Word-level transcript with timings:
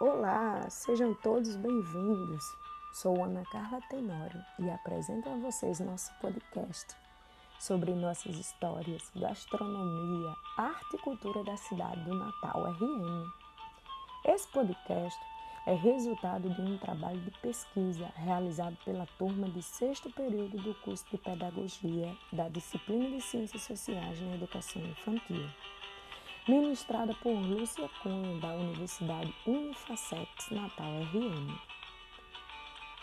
Olá, 0.00 0.68
sejam 0.68 1.14
todos 1.14 1.54
bem-vindos. 1.54 2.44
Sou 2.92 3.22
Ana 3.22 3.44
Carla 3.44 3.80
Tenório 3.88 4.44
e 4.58 4.68
apresento 4.68 5.28
a 5.28 5.36
vocês 5.36 5.78
nosso 5.78 6.12
podcast 6.20 6.96
sobre 7.60 7.92
nossas 7.92 8.34
histórias, 8.34 9.08
gastronomia, 9.14 10.34
arte 10.56 10.96
e 10.96 10.98
cultura 10.98 11.44
da 11.44 11.56
cidade 11.56 12.02
do 12.02 12.12
Natal 12.12 12.72
RM. 12.72 13.30
Esse 14.24 14.48
podcast 14.48 15.16
é 15.64 15.74
resultado 15.74 16.50
de 16.50 16.60
um 16.60 16.76
trabalho 16.76 17.20
de 17.20 17.30
pesquisa 17.38 18.10
realizado 18.16 18.76
pela 18.84 19.06
turma 19.16 19.48
de 19.48 19.62
sexto 19.62 20.10
período 20.10 20.56
do 20.56 20.74
curso 20.82 21.04
de 21.08 21.18
Pedagogia 21.18 22.12
da 22.32 22.48
disciplina 22.48 23.10
de 23.10 23.20
Ciências 23.20 23.62
Sociais 23.62 24.20
na 24.20 24.34
Educação 24.34 24.82
Infantil 24.82 25.48
ministrada 26.46 27.14
por 27.22 27.32
Lúcia 27.32 27.88
Cunha, 28.02 28.38
da 28.38 28.48
Universidade 28.48 29.34
Unifacex 29.46 30.50
Natal 30.50 30.92
RM. 31.10 31.58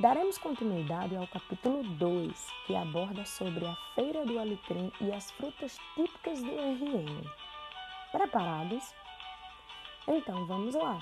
Daremos 0.00 0.38
continuidade 0.38 1.14
ao 1.16 1.26
capítulo 1.26 1.82
2, 1.82 2.52
que 2.66 2.74
aborda 2.74 3.26
sobre 3.26 3.66
a 3.66 3.76
Feira 3.94 4.24
do 4.24 4.38
Alecrim 4.38 4.90
e 5.02 5.12
as 5.12 5.30
frutas 5.32 5.78
típicas 5.94 6.42
do 6.42 6.50
RM. 6.50 7.30
Preparados? 8.10 8.94
Então 10.08 10.46
vamos 10.46 10.74
lá! 10.74 10.98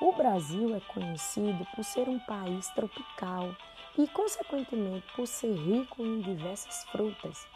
O 0.00 0.12
Brasil 0.12 0.76
é 0.76 0.80
conhecido 0.92 1.66
por 1.74 1.82
ser 1.82 2.08
um 2.08 2.20
país 2.20 2.68
tropical 2.68 3.52
e, 3.98 4.06
consequentemente, 4.08 5.06
por 5.16 5.26
ser 5.26 5.54
rico 5.54 6.04
em 6.04 6.20
diversas 6.20 6.84
frutas. 6.90 7.46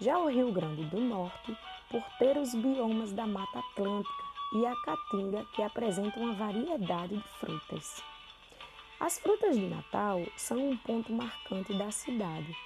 Já 0.00 0.18
o 0.18 0.28
Rio 0.28 0.52
Grande 0.52 0.84
do 0.86 1.00
Norte 1.00 1.56
por 1.90 2.02
ter 2.18 2.36
os 2.36 2.54
biomas 2.54 3.12
da 3.12 3.26
Mata 3.26 3.58
Atlântica 3.58 4.24
e 4.54 4.66
a 4.66 4.74
Caatinga, 4.82 5.44
que 5.54 5.62
apresentam 5.62 6.22
uma 6.22 6.34
variedade 6.34 7.16
de 7.16 7.28
frutas. 7.40 8.02
As 9.00 9.18
frutas 9.18 9.56
de 9.56 9.66
Natal 9.66 10.20
são 10.36 10.70
um 10.70 10.76
ponto 10.76 11.12
marcante 11.12 11.72
da 11.78 11.90
cidade. 11.90 12.56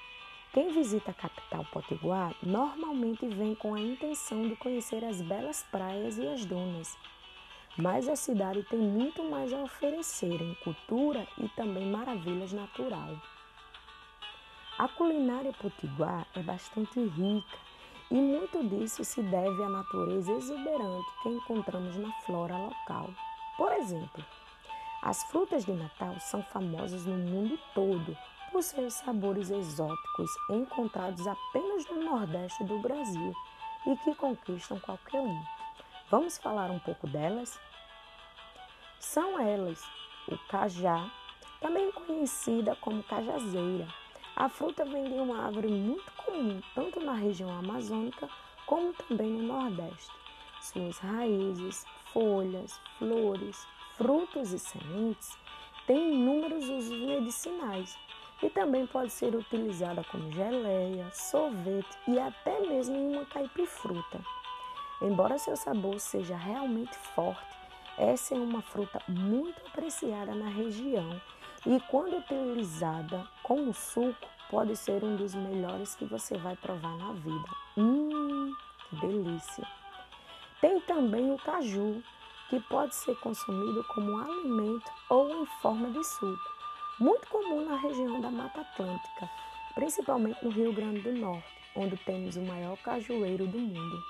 Quem 0.52 0.70
visita 0.70 1.10
a 1.10 1.14
capital 1.14 1.64
potiguar 1.72 2.34
normalmente 2.42 3.26
vem 3.26 3.54
com 3.54 3.74
a 3.74 3.80
intenção 3.80 4.48
de 4.48 4.56
conhecer 4.56 5.04
as 5.04 5.20
belas 5.20 5.62
praias 5.70 6.18
e 6.18 6.26
as 6.26 6.44
dunas. 6.44 6.96
Mas 7.76 8.08
a 8.08 8.16
cidade 8.16 8.62
tem 8.64 8.78
muito 8.78 9.24
mais 9.24 9.52
a 9.52 9.62
oferecer 9.62 10.40
em 10.40 10.54
cultura 10.56 11.26
e 11.38 11.48
também 11.50 11.86
maravilhas 11.86 12.52
natural. 12.52 13.16
A 14.78 14.88
culinária 14.88 15.52
potiguar 15.52 16.26
é 16.34 16.42
bastante 16.42 16.98
rica 17.00 17.71
e 18.12 18.14
muito 18.14 18.62
disso 18.68 19.02
se 19.02 19.22
deve 19.22 19.62
à 19.62 19.68
natureza 19.70 20.32
exuberante 20.32 21.08
que 21.22 21.30
encontramos 21.30 21.96
na 21.96 22.12
flora 22.26 22.54
local. 22.58 23.08
Por 23.56 23.72
exemplo, 23.72 24.22
as 25.02 25.22
frutas 25.24 25.64
de 25.64 25.72
Natal 25.72 26.20
são 26.20 26.42
famosas 26.42 27.06
no 27.06 27.16
mundo 27.16 27.58
todo 27.74 28.14
por 28.52 28.62
seus 28.62 28.92
sabores 28.92 29.50
exóticos 29.50 30.30
encontrados 30.50 31.26
apenas 31.26 31.88
no 31.88 32.02
Nordeste 32.02 32.62
do 32.64 32.78
Brasil 32.80 33.32
e 33.86 33.96
que 33.96 34.14
conquistam 34.14 34.78
qualquer 34.80 35.18
um. 35.18 35.42
Vamos 36.10 36.36
falar 36.36 36.70
um 36.70 36.78
pouco 36.80 37.06
delas? 37.06 37.58
São 39.00 39.40
elas 39.40 39.82
o 40.28 40.36
cajá, 40.48 41.10
também 41.62 41.90
conhecida 41.92 42.76
como 42.76 43.02
cajazeira, 43.04 43.88
a 44.34 44.48
fruta 44.48 44.84
vem 44.84 45.04
de 45.04 45.14
uma 45.14 45.44
árvore 45.44 45.68
muito 45.68 46.10
comum, 46.24 46.60
tanto 46.74 47.00
na 47.00 47.12
região 47.12 47.50
amazônica 47.50 48.28
como 48.66 48.92
também 48.94 49.30
no 49.30 49.42
Nordeste. 49.42 50.10
Suas 50.60 50.98
raízes, 50.98 51.84
folhas, 52.12 52.80
flores, 52.98 53.66
frutos 53.96 54.52
e 54.52 54.58
sementes 54.58 55.36
têm 55.86 56.14
inúmeros 56.14 56.68
usos 56.68 56.98
medicinais 56.98 57.98
e 58.42 58.48
também 58.48 58.86
pode 58.86 59.10
ser 59.10 59.34
utilizada 59.34 60.02
como 60.04 60.32
geleia, 60.32 61.10
sorvete 61.12 61.98
e 62.08 62.18
até 62.18 62.60
mesmo 62.60 62.96
em 62.96 63.16
uma 63.16 63.26
caipifruta. 63.26 64.20
Embora 65.02 65.38
seu 65.38 65.56
sabor 65.56 65.98
seja 66.00 66.36
realmente 66.36 66.96
forte, 67.14 67.56
essa 67.98 68.34
é 68.34 68.38
uma 68.38 68.62
fruta 68.62 69.00
muito 69.06 69.60
apreciada 69.66 70.34
na 70.34 70.48
região 70.48 71.20
e 71.64 71.78
quando 71.88 72.16
utilizada 72.16 73.24
como 73.42 73.72
suco, 73.72 74.26
pode 74.50 74.74
ser 74.74 75.02
um 75.04 75.14
dos 75.14 75.32
melhores 75.34 75.94
que 75.94 76.04
você 76.04 76.36
vai 76.36 76.56
provar 76.56 76.96
na 76.98 77.12
vida. 77.12 77.48
Hum, 77.76 78.52
que 78.90 78.96
delícia! 78.96 79.66
Tem 80.60 80.80
também 80.80 81.32
o 81.32 81.38
caju, 81.38 82.02
que 82.50 82.58
pode 82.60 82.94
ser 82.94 83.14
consumido 83.20 83.84
como 83.94 84.18
alimento 84.18 84.90
ou 85.08 85.42
em 85.42 85.46
forma 85.60 85.90
de 85.90 86.04
suco, 86.04 86.52
muito 86.98 87.28
comum 87.28 87.64
na 87.64 87.76
região 87.76 88.20
da 88.20 88.30
Mata 88.30 88.60
Atlântica, 88.60 89.30
principalmente 89.74 90.44
no 90.44 90.50
Rio 90.50 90.72
Grande 90.72 91.00
do 91.00 91.12
Norte, 91.12 91.46
onde 91.76 91.96
temos 91.98 92.36
o 92.36 92.42
maior 92.42 92.76
cajueiro 92.78 93.46
do 93.46 93.58
mundo. 93.58 94.02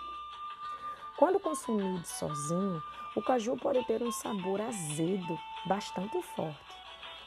Quando 1.18 1.38
consumido 1.38 2.04
sozinho, 2.04 2.82
o 3.14 3.22
caju 3.22 3.56
pode 3.58 3.84
ter 3.86 4.02
um 4.02 4.10
sabor 4.10 4.60
azedo 4.60 5.38
bastante 5.66 6.20
forte 6.22 6.81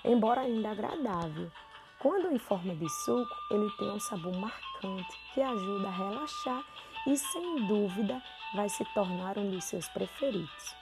embora 0.05 0.41
ainda 0.41 0.71
agradável. 0.71 1.51
Quando 1.99 2.31
em 2.31 2.37
forma 2.37 2.75
de 2.75 2.87
suco, 2.89 3.35
ele 3.49 3.69
tem 3.77 3.89
um 3.89 3.99
sabor 3.99 4.35
marcante 4.37 5.17
que 5.33 5.41
ajuda 5.41 5.87
a 5.87 5.91
relaxar 5.91 6.63
e, 7.07 7.17
sem 7.17 7.65
dúvida, 7.67 8.21
vai 8.55 8.69
se 8.69 8.85
tornar 8.93 9.37
um 9.37 9.49
dos 9.49 9.63
seus 9.65 9.87
preferidos. 9.89 10.75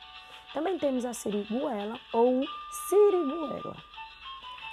Também 0.54 0.78
temos 0.78 1.06
a 1.06 1.14
siriguela 1.14 2.00
ou 2.12 2.46
siriguela. 2.90 3.76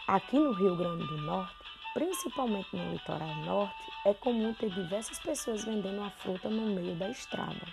Aqui 0.07 0.39
no 0.39 0.53
Rio 0.53 0.77
Grande 0.77 1.07
do 1.07 1.19
Norte, 1.19 1.55
principalmente 1.95 2.75
no 2.75 2.93
litoral 2.93 3.35
norte, 3.37 3.93
é 4.05 4.13
comum 4.13 4.53
ter 4.55 4.71
diversas 4.71 5.19
pessoas 5.19 5.65
vendendo 5.65 6.03
a 6.03 6.11
fruta 6.11 6.49
no 6.49 6.75
meio 6.75 6.97
da 6.97 7.09
estrada. 7.11 7.67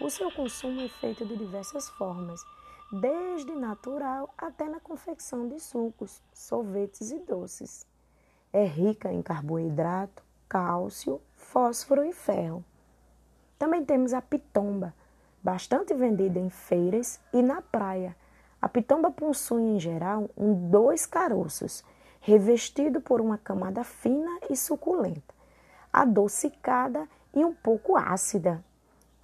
O 0.00 0.10
seu 0.10 0.30
consumo 0.30 0.80
é 0.80 0.88
feito 0.88 1.24
de 1.24 1.36
diversas 1.36 1.88
formas, 1.90 2.44
desde 2.92 3.54
natural 3.54 4.32
até 4.36 4.68
na 4.68 4.80
confecção 4.80 5.48
de 5.48 5.58
sucos, 5.60 6.22
sorvetes 6.32 7.10
e 7.10 7.18
doces. 7.18 7.86
É 8.52 8.64
rica 8.64 9.12
em 9.12 9.22
carboidrato, 9.22 10.22
cálcio, 10.48 11.20
fósforo 11.34 12.04
e 12.04 12.12
ferro. 12.12 12.64
Também 13.58 13.84
temos 13.84 14.12
a 14.12 14.22
pitomba, 14.22 14.94
bastante 15.42 15.94
vendida 15.94 16.38
em 16.38 16.50
feiras 16.50 17.20
e 17.32 17.42
na 17.42 17.60
praia. 17.60 18.16
A 18.60 18.68
pitomba 18.68 19.10
possui 19.10 19.62
em 19.62 19.80
geral 19.80 20.30
um 20.36 20.70
dois 20.70 21.06
caroços, 21.06 21.84
revestido 22.20 23.00
por 23.00 23.20
uma 23.20 23.36
camada 23.36 23.84
fina 23.84 24.38
e 24.48 24.56
suculenta, 24.56 25.34
adocicada 25.92 27.08
e 27.34 27.44
um 27.44 27.52
pouco 27.52 27.96
ácida, 27.96 28.64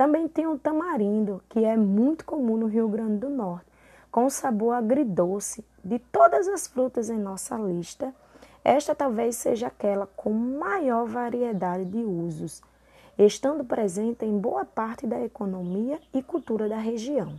também 0.01 0.27
tem 0.27 0.47
o 0.47 0.59
tamarindo, 0.59 1.43
que 1.47 1.63
é 1.63 1.77
muito 1.77 2.25
comum 2.25 2.57
no 2.57 2.69
Rio 2.69 2.89
Grande 2.89 3.19
do 3.19 3.29
Norte, 3.29 3.67
com 4.11 4.31
sabor 4.31 4.73
agridoce. 4.73 5.63
De 5.85 5.99
todas 5.99 6.49
as 6.49 6.67
frutas 6.67 7.11
em 7.11 7.19
nossa 7.19 7.55
lista, 7.59 8.15
esta 8.65 8.95
talvez 8.95 9.37
seja 9.37 9.67
aquela 9.67 10.07
com 10.07 10.33
maior 10.33 11.05
variedade 11.07 11.85
de 11.85 11.99
usos, 11.99 12.63
estando 13.19 13.63
presente 13.63 14.25
em 14.25 14.39
boa 14.39 14.65
parte 14.65 15.07
da 15.07 15.21
economia 15.21 16.01
e 16.15 16.23
cultura 16.23 16.67
da 16.67 16.79
região. 16.79 17.39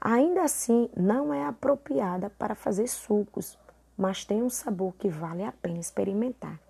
Ainda 0.00 0.44
assim, 0.44 0.88
não 0.96 1.34
é 1.34 1.44
apropriada 1.44 2.30
para 2.30 2.54
fazer 2.54 2.86
sucos, 2.86 3.58
mas 3.98 4.24
tem 4.24 4.40
um 4.40 4.50
sabor 4.50 4.94
que 5.00 5.08
vale 5.08 5.42
a 5.42 5.50
pena 5.50 5.80
experimentar. 5.80 6.60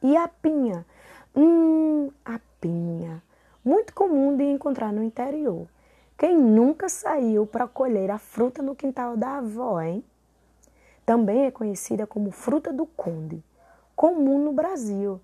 E 0.00 0.16
a 0.16 0.28
pinha? 0.28 0.86
Hum, 1.34 2.12
a 2.24 2.38
pinha 2.60 3.20
muito 3.64 3.94
comum 3.94 4.36
de 4.36 4.44
encontrar 4.44 4.92
no 4.92 5.02
interior. 5.02 5.66
Quem 6.18 6.36
nunca 6.36 6.88
saiu 6.88 7.46
para 7.46 7.66
colher 7.66 8.10
a 8.10 8.18
fruta 8.18 8.62
no 8.62 8.74
quintal 8.74 9.16
da 9.16 9.38
avó, 9.38 9.80
hein? 9.80 10.04
Também 11.04 11.46
é 11.46 11.50
conhecida 11.50 12.06
como 12.06 12.30
fruta 12.30 12.72
do 12.72 12.86
conde, 12.86 13.42
comum 13.96 14.38
no 14.38 14.52
Brasil. 14.52 15.20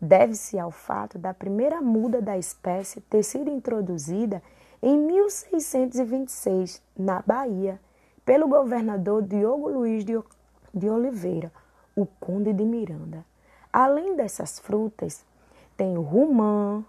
Deve-se 0.00 0.58
ao 0.58 0.70
fato 0.70 1.18
da 1.18 1.34
primeira 1.34 1.80
muda 1.80 2.22
da 2.22 2.38
espécie 2.38 3.00
ter 3.00 3.24
sido 3.24 3.50
introduzida 3.50 4.40
em 4.80 4.96
1626 4.96 6.80
na 6.96 7.20
Bahia 7.26 7.80
pelo 8.24 8.46
governador 8.46 9.22
Diogo 9.22 9.68
Luiz 9.68 10.04
de 10.04 10.88
Oliveira, 10.88 11.50
o 11.96 12.06
conde 12.06 12.52
de 12.52 12.64
Miranda. 12.64 13.24
Além 13.72 14.14
dessas 14.14 14.60
frutas, 14.60 15.24
tem 15.76 15.98
o 15.98 16.02
rumã, 16.02 16.84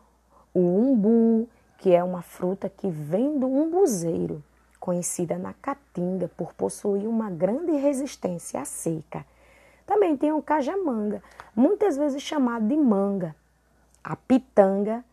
o 0.53 0.59
umbu, 0.59 1.47
que 1.77 1.93
é 1.93 2.03
uma 2.03 2.21
fruta 2.21 2.69
que 2.69 2.89
vem 2.89 3.37
do 3.39 3.47
umbuzeiro, 3.47 4.43
conhecida 4.79 5.37
na 5.37 5.53
caatinga 5.53 6.29
por 6.35 6.53
possuir 6.53 7.07
uma 7.07 7.29
grande 7.29 7.71
resistência 7.73 8.61
à 8.61 8.65
seca. 8.65 9.25
Também 9.85 10.17
tem 10.17 10.31
o 10.31 10.41
cajamanga, 10.41 11.21
muitas 11.55 11.97
vezes 11.97 12.21
chamado 12.21 12.67
de 12.67 12.75
manga. 12.75 13.35
A 14.03 14.15
pitanga, 14.15 15.03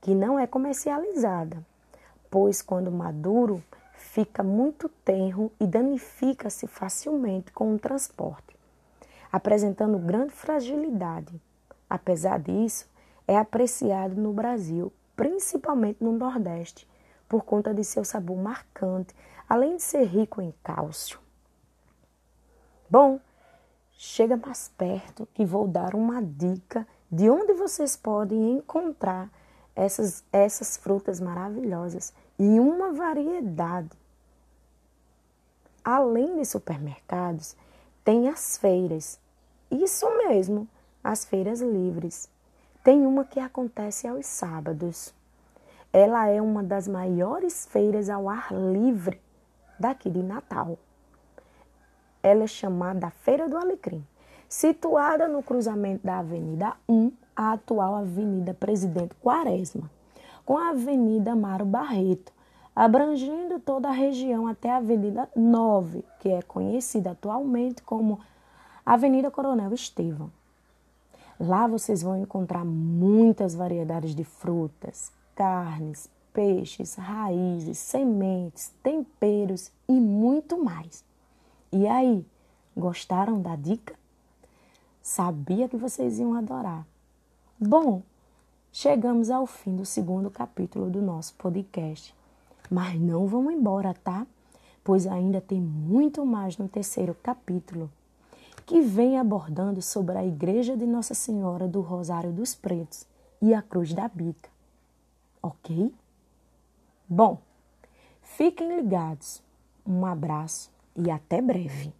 que 0.00 0.14
não 0.14 0.38
é 0.38 0.46
comercializada, 0.46 1.64
pois 2.30 2.62
quando 2.62 2.90
maduro 2.90 3.62
fica 3.94 4.42
muito 4.42 4.88
tenro 5.04 5.52
e 5.60 5.66
danifica-se 5.66 6.66
facilmente 6.66 7.52
com 7.52 7.74
o 7.74 7.78
transporte, 7.78 8.56
apresentando 9.30 9.98
grande 9.98 10.32
fragilidade. 10.32 11.40
Apesar 11.88 12.40
disso, 12.40 12.88
é 13.26 13.36
apreciado 13.36 14.20
no 14.20 14.32
Brasil, 14.32 14.92
principalmente 15.16 16.02
no 16.02 16.12
Nordeste, 16.12 16.88
por 17.28 17.44
conta 17.44 17.72
de 17.72 17.84
seu 17.84 18.04
sabor 18.04 18.36
marcante, 18.36 19.14
além 19.48 19.76
de 19.76 19.82
ser 19.82 20.04
rico 20.04 20.40
em 20.40 20.52
cálcio. 20.62 21.18
Bom, 22.88 23.20
chega 23.92 24.36
mais 24.36 24.68
perto 24.76 25.28
que 25.34 25.44
vou 25.44 25.68
dar 25.68 25.94
uma 25.94 26.22
dica 26.22 26.86
de 27.10 27.28
onde 27.28 27.52
vocês 27.52 27.96
podem 27.96 28.52
encontrar 28.52 29.30
essas, 29.74 30.24
essas 30.32 30.76
frutas 30.76 31.20
maravilhosas 31.20 32.12
e 32.38 32.60
uma 32.60 32.92
variedade. 32.92 33.90
Além 35.84 36.36
de 36.36 36.44
supermercados, 36.44 37.56
tem 38.04 38.28
as 38.28 38.56
feiras. 38.58 39.18
Isso 39.70 40.06
mesmo, 40.18 40.68
as 41.02 41.24
feiras 41.24 41.60
livres. 41.60 42.28
Tem 42.90 43.06
uma 43.06 43.24
que 43.24 43.38
acontece 43.38 44.08
aos 44.08 44.26
sábados. 44.26 45.14
Ela 45.92 46.26
é 46.26 46.42
uma 46.42 46.60
das 46.60 46.88
maiores 46.88 47.64
feiras 47.66 48.10
ao 48.10 48.28
ar 48.28 48.52
livre 48.52 49.20
daqui 49.78 50.10
de 50.10 50.20
Natal. 50.20 50.76
Ela 52.20 52.42
é 52.42 52.46
chamada 52.48 53.08
Feira 53.08 53.48
do 53.48 53.56
Alecrim, 53.56 54.04
situada 54.48 55.28
no 55.28 55.40
cruzamento 55.40 56.04
da 56.04 56.18
Avenida 56.18 56.74
1, 56.88 57.12
a 57.36 57.52
atual 57.52 57.94
Avenida 57.94 58.54
Presidente 58.54 59.14
Quaresma, 59.22 59.88
com 60.44 60.58
a 60.58 60.70
Avenida 60.70 61.30
Amaro 61.30 61.64
Barreto, 61.64 62.32
abrangendo 62.74 63.60
toda 63.60 63.86
a 63.86 63.92
região 63.92 64.48
até 64.48 64.68
a 64.68 64.78
Avenida 64.78 65.28
9, 65.36 66.04
que 66.18 66.28
é 66.28 66.42
conhecida 66.42 67.12
atualmente 67.12 67.84
como 67.84 68.18
Avenida 68.84 69.30
Coronel 69.30 69.72
Estevão. 69.72 70.39
Lá 71.40 71.66
vocês 71.66 72.02
vão 72.02 72.18
encontrar 72.18 72.66
muitas 72.66 73.54
variedades 73.54 74.14
de 74.14 74.24
frutas, 74.24 75.10
carnes, 75.34 76.10
peixes, 76.34 76.96
raízes, 76.96 77.78
sementes, 77.78 78.74
temperos 78.82 79.72
e 79.88 79.94
muito 79.94 80.62
mais. 80.62 81.02
E 81.72 81.86
aí, 81.86 82.26
gostaram 82.76 83.40
da 83.40 83.56
dica? 83.56 83.94
Sabia 85.02 85.66
que 85.66 85.78
vocês 85.78 86.18
iam 86.18 86.34
adorar. 86.34 86.86
Bom, 87.58 88.02
chegamos 88.70 89.30
ao 89.30 89.46
fim 89.46 89.74
do 89.74 89.86
segundo 89.86 90.30
capítulo 90.30 90.90
do 90.90 91.00
nosso 91.00 91.34
podcast. 91.36 92.14
Mas 92.70 93.00
não 93.00 93.26
vamos 93.26 93.54
embora, 93.54 93.94
tá? 93.94 94.26
Pois 94.84 95.06
ainda 95.06 95.40
tem 95.40 95.58
muito 95.58 96.24
mais 96.26 96.58
no 96.58 96.68
terceiro 96.68 97.16
capítulo, 97.22 97.90
que 98.70 98.80
vem 98.80 99.18
abordando 99.18 99.82
sobre 99.82 100.16
a 100.16 100.24
Igreja 100.24 100.76
de 100.76 100.86
Nossa 100.86 101.12
Senhora 101.12 101.66
do 101.66 101.80
Rosário 101.80 102.30
dos 102.32 102.54
Pretos 102.54 103.04
e 103.42 103.52
a 103.52 103.60
Cruz 103.60 103.92
da 103.92 104.06
Bica 104.06 104.48
ok? 105.42 105.92
Bom, 107.08 107.40
fiquem 108.22 108.76
ligados. 108.76 109.42
Um 109.86 110.04
abraço 110.06 110.70
e 110.94 111.10
até 111.10 111.40
breve. 111.40 111.92